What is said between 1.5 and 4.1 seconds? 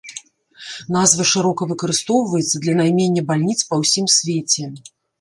выкарыстоўваецца для наймення бальніц па ўсім